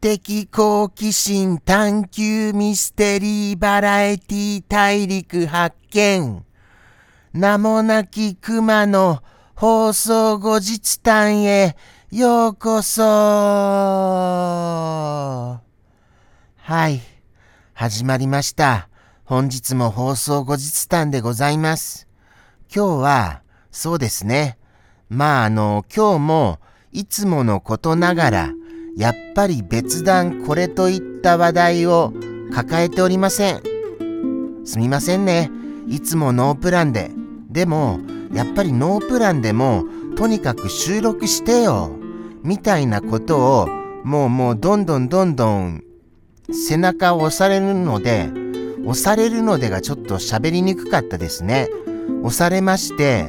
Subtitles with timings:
[0.00, 6.42] 的好奇心探求ミステリーバラエティ大陸発見。
[7.34, 9.22] 名もなき熊の
[9.54, 11.76] 放送後日談へ
[12.10, 13.02] ようこそ。
[13.02, 15.60] は
[16.88, 17.02] い。
[17.74, 18.88] 始まりました。
[19.24, 22.08] 本日も放送後日談でございます。
[22.74, 24.56] 今日は、そうですね。
[25.10, 26.58] まああの、今日も
[26.90, 28.54] いつものことながら、
[28.96, 32.12] やっぱり別段これといった話題を
[32.52, 33.62] 抱えておりません。
[34.64, 35.50] すみませんね。
[35.88, 37.10] いつもノープランで。
[37.48, 38.00] でも、
[38.32, 39.84] やっぱりノープランでも、
[40.16, 41.90] とにかく収録してよ。
[42.42, 43.68] みたいなことを、
[44.04, 45.84] もうもうどんどんどんどん
[46.52, 48.30] 背中を押されるので、
[48.84, 51.68] 押されるのでがちょっと喋りにくかったですね。
[52.22, 53.28] 押されまして、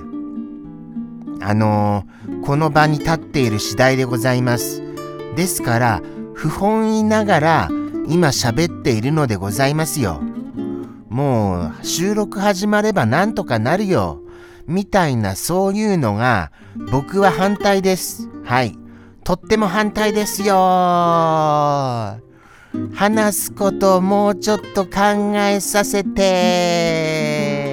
[1.42, 4.91] あのー、この場に立っている次第でございます。
[5.36, 6.02] ですから、
[6.34, 7.70] 不本意ながら
[8.08, 10.22] 今喋っているのでございますよ。
[11.10, 14.22] もう収録始まればなんとかなるよ。
[14.68, 16.52] みたいなそういうのが
[16.92, 18.30] 僕は反対です。
[18.44, 18.78] はい。
[19.24, 20.56] とっても反対ですよ。
[22.96, 27.72] 話すことをもうちょっと考えさせて。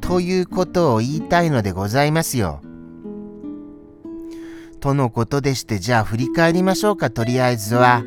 [0.00, 2.60] ということを言いたいのでございますよ。
[4.86, 8.04] とのことでして、じゃあ振り返りましょうか、とりあえずは。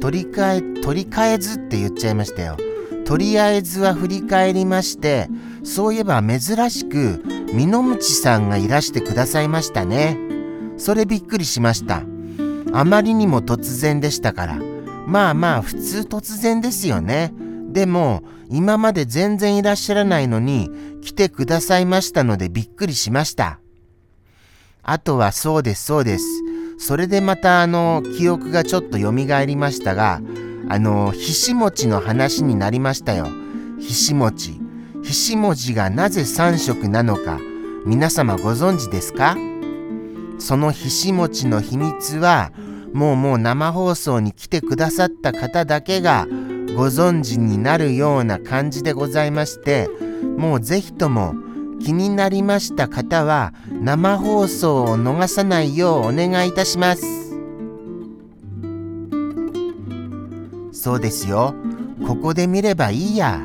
[0.00, 2.56] 取り替え、取り替えずって言っちゃいましたよ。
[3.04, 5.28] とりあえずは振り返りまして、
[5.64, 7.20] そういえば珍しく、
[7.52, 10.16] 美濃道さんがいらしてくださいましたね。
[10.76, 12.04] それびっくりしました。
[12.72, 14.60] あまりにも突然でしたから。
[15.08, 17.34] まあまあ、普通突然ですよね。
[17.72, 20.70] でも、今まで全然いらっしゃらないのに、
[21.02, 23.58] 来てくださいましたのでびっくりしました。
[24.84, 26.24] あとはそうですそうです。
[26.78, 29.12] それでまたあの記憶がちょっと蘇
[29.46, 30.20] りましたが、
[30.68, 33.26] あのひし餅の話になりましたよ。
[33.80, 34.60] ひし餅。
[35.02, 37.38] ひし餅がなぜ3色なのか
[37.84, 39.36] 皆様ご存知ですか？
[40.38, 42.52] そのひし餅の秘密は
[42.92, 46.26] もうもう生放送に来てくださった方だけが
[46.76, 49.88] ご存知になるような感じでございまして
[50.36, 51.34] もうぜひとも
[51.84, 57.02] 気になりました方は生放送を逃さないようお願いいたします。
[60.72, 61.54] そうですよ。
[62.06, 63.40] ここで見ればいいや。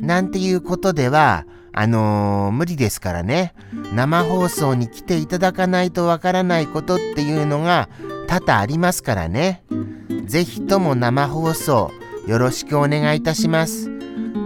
[0.00, 3.54] なんていうことでは、あのー、無理ですからね。
[3.94, 7.88] 生放送に来ていただかないとわからないことっていうのが
[8.26, 9.62] 多々ありますからね。
[10.26, 11.90] ぜひとも生放送
[12.26, 13.90] よろしくお願いいたします。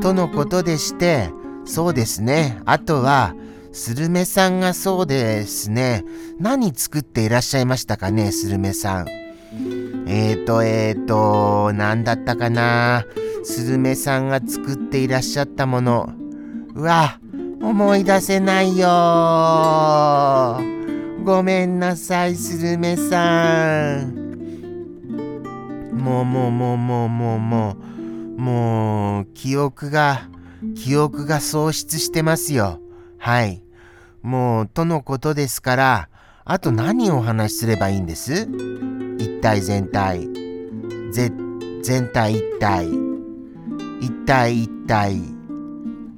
[0.02, 1.30] とのことでして、
[1.64, 2.60] そうですね。
[2.64, 3.34] あとは、
[3.72, 6.04] スルメさんがそうですね。
[6.38, 9.06] 何作っていらっしゃいましたかね、スルメさん。
[10.06, 13.04] えーと、えーと、何だったかな。
[13.44, 16.12] スルメさんが作っていらっしゃったもの。
[16.74, 17.18] うわ、
[17.62, 18.88] 思い出せないよ
[21.24, 24.22] ごめんなさい、スルメさん。
[25.92, 27.76] もうもうもうもうもうも
[28.36, 30.22] う、もう、記憶が、
[30.74, 32.80] 記憶が喪失してますよ。
[33.18, 33.62] はい。
[34.22, 36.08] もう、とのことですから、
[36.44, 38.48] あと何をお話しすればいいんです？
[39.18, 40.28] 一体全体。
[41.12, 41.32] ぜ、
[41.82, 42.88] 全体一体。
[44.00, 45.20] 一体一体。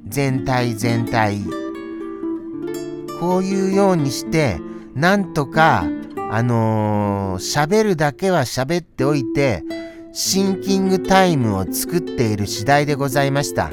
[0.07, 1.43] 全体全体。
[3.21, 4.61] こういうようにして、
[4.95, 5.85] なんとか、
[6.31, 9.63] あのー、喋るだけは喋っておいて、
[10.13, 13.71] シンキングタイムを作っている次第でございました。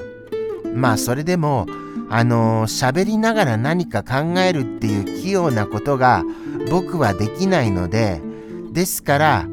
[0.74, 1.66] まあそれでも
[2.10, 6.24] あの喋りながら何か考えるっていう器用なことが
[6.70, 8.22] 僕はできないので
[8.72, 9.48] ですから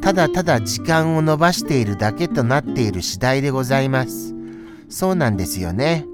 [0.00, 4.34] ただただ時間を延ばしているだけとなっている次第でございます。
[4.88, 6.06] そうなんですよね。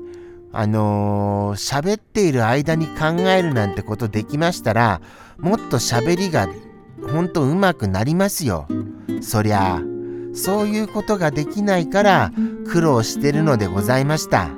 [0.52, 5.00] あの喋っている間に考えるなんてことできましたら
[5.38, 6.48] もっと喋りが
[7.12, 8.66] ほんと上手くなりますよ。
[9.20, 9.82] そりゃあ
[10.34, 12.32] そういうことができないから
[12.66, 14.50] 苦労してるのでございました。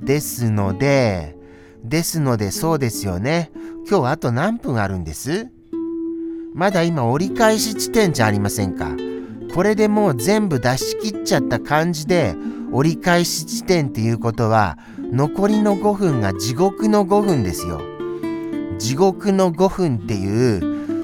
[0.00, 1.36] ですので、
[1.84, 3.50] ですのでそうですよね。
[3.88, 5.48] 今日あと何分あるんです？
[6.54, 8.96] まだ今折り返し地点じゃありませんか。
[9.54, 12.34] これでもう全部出し切っちゃった感じで
[12.72, 17.80] 折り返し地点っていうことは残りの5分が地獄の5分ですよ。
[18.78, 20.58] 地獄の5分ってい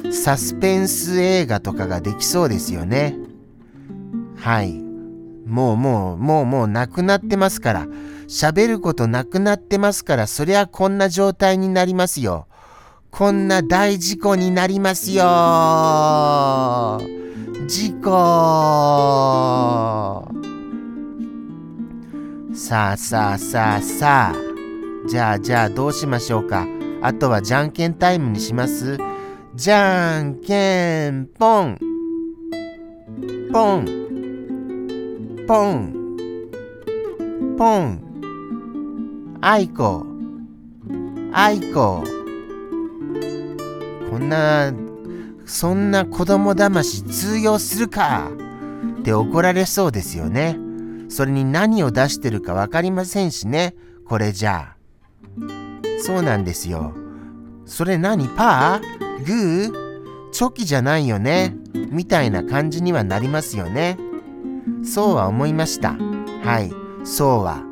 [0.08, 3.17] うサスペンス映画とかができそうですよね。
[4.37, 4.85] はい。
[5.46, 7.87] もうもう、もうもうなくなってますから。
[8.26, 12.48] 喋ることなくなってますから、そりゃこんな状態になりますよ。
[13.12, 15.22] こんな大事故になりますよ。
[17.69, 18.10] 事故。
[22.52, 24.34] さあさあさあさあ。
[25.08, 26.66] じゃあじゃあどうしましょうか。
[27.00, 28.99] あとはじゃんけんタイムにします。
[29.54, 31.78] じゃんけんぽん。
[33.52, 34.05] ポン
[35.46, 35.94] ポン。
[37.56, 39.38] ポン。
[39.40, 40.04] あいこ。
[41.32, 42.02] あいこ。
[44.10, 44.72] こんな
[45.44, 48.28] そんな子供騙し通用するか。
[48.98, 50.58] って怒られそうですよね。
[51.08, 53.76] それに何を出してるか分かりませんしね。
[54.04, 54.75] これじゃ。
[54.75, 54.76] あ
[56.02, 56.92] そうなんですよ。
[57.66, 58.26] それ何？
[58.28, 59.25] パー？
[59.25, 60.31] グー？
[60.32, 61.56] チョキじゃないよね。
[61.90, 63.96] みたいな感じにはなりますよね。
[64.86, 65.96] そうは思いました。
[66.42, 66.72] はい、
[67.04, 67.62] そうは。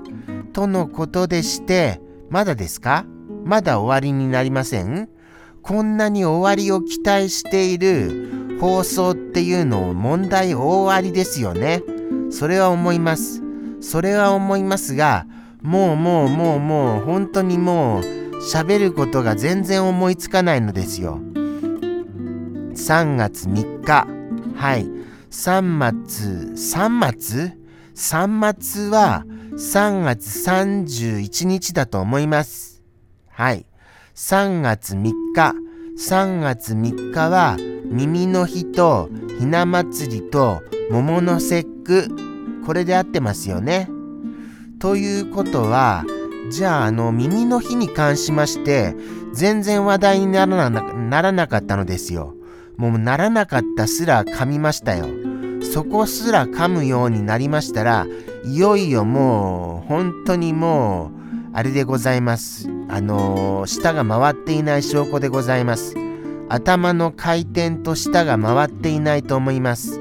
[0.53, 3.07] とのことでして、まだですか？
[3.45, 5.09] まだ終わりになりません？
[5.63, 11.83] こんなに終わりを期待している放送っていうのを問題大ありですよね。
[12.31, 13.43] それは思います。
[13.81, 15.27] それは思いますが、
[15.63, 18.03] もうもうもうもう本当にもう
[18.53, 21.21] 喋ることが全然思いつかないのですよ。
[22.75, 24.07] 3月3日。
[24.57, 24.87] はい。
[25.35, 27.59] 3月、3月
[27.97, 32.85] ?3 月は3月31日だと思います。
[33.31, 33.67] はい。
[34.15, 35.03] 3月3
[35.35, 35.55] 日。
[35.99, 39.11] 3月3日は耳の日と
[39.41, 42.63] ひな祭りと桃の節句。
[42.65, 43.91] これで合ってますよね。
[44.79, 46.05] ということは、
[46.53, 48.95] じゃあ、あの、耳の日に関しまして、
[49.33, 52.37] 全然話題にならなならなかったのですよ。
[52.77, 55.24] もうならなかったすら噛みましたよ。
[55.73, 58.07] そこすら噛むようになりましたら、
[58.45, 61.25] いよいよもう、本当にもう、
[61.55, 62.69] あれでございます。
[62.89, 65.97] あのー、舌が回っていない証拠でございます。
[66.49, 70.01] 頭の回転と舌が回っていないと思います。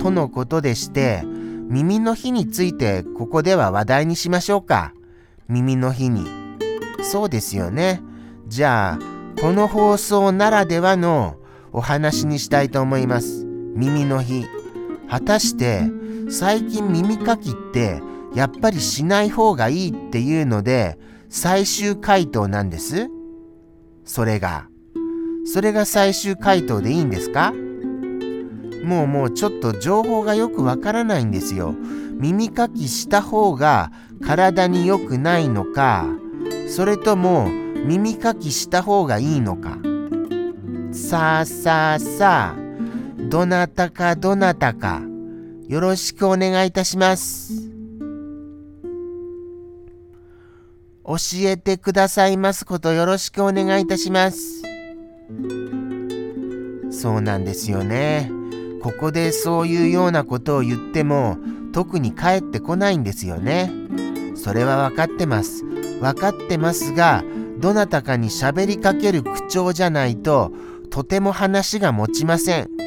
[0.00, 1.22] とのことでして、
[1.68, 4.92] 耳の日についてここでは話題にしましょうか。
[5.48, 6.26] 耳の日に。
[7.02, 8.02] そうですよね。
[8.48, 11.36] じゃあ、この放送ならではの
[11.72, 13.45] お話にしたいと思います。
[13.76, 14.46] 耳の日。
[15.08, 15.82] 果たして
[16.30, 18.02] 最近耳かきって
[18.34, 23.08] やっぱりしない方がいいっていうので最終回答なんです？
[24.04, 24.68] それが。
[25.44, 27.52] それが最終回答でいいんですか？
[28.84, 31.74] もうもうちょっと情報がよくわからないんですよ。
[32.18, 33.92] 耳かきした方が
[34.24, 36.06] 体に良くないのか、
[36.68, 37.48] それとも
[37.84, 39.78] 耳かきした方がいいのか。
[40.92, 42.65] さあさあさあ、
[43.28, 45.02] どなたかどなたか、
[45.66, 47.70] よろしくお願いいたします。
[51.04, 54.62] 教えてくださいますことよろしくお願いいたします。
[56.92, 58.30] そうなんですよね。
[58.80, 61.36] ここでそういうようなことを言っても
[61.72, 63.72] 特に返ってこないんですよね。
[64.36, 65.64] それは分かってます。
[66.00, 67.24] 分かってますが、
[67.58, 70.52] どなたかに喋りかける口調じゃないと
[70.90, 72.85] とても話が持ちません。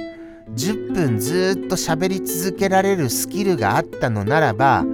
[0.55, 4.85] 10分ずっと喋り続けられるスキルがあったのならば、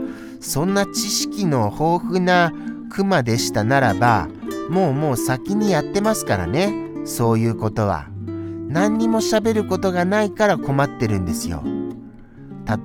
[0.42, 2.54] そんな知識の豊富な
[2.90, 4.28] クマでしたならば、
[4.70, 6.74] もうもう先にやってますからね、
[7.06, 8.08] そういうことは。
[8.68, 11.64] 何にも喋ることがないから困ってるんですよ。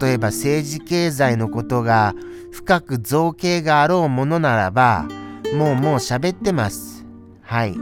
[0.01, 2.15] 例えば政治経済のことが
[2.53, 5.09] 深く造形があろうものならば、
[5.55, 7.05] もうもう喋ってます。
[7.43, 7.77] はい。